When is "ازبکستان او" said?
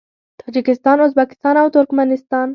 1.07-1.67